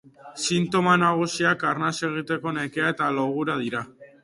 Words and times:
Sintoma 0.43 0.95
nagusiak 1.01 1.67
arnas 1.73 1.93
egiteko 2.09 2.57
nekea 2.57 2.91
eta 2.97 3.13
logura 3.21 3.61
dira. 3.65 3.87